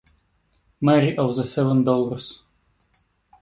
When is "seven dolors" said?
1.43-2.39